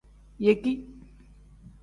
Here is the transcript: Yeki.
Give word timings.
Yeki. 0.39 0.73